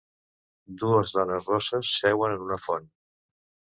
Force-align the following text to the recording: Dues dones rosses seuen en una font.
Dues 0.83 1.13
dones 1.17 1.49
rosses 1.53 1.93
seuen 1.99 2.37
en 2.39 2.47
una 2.49 2.59
font. 2.67 2.89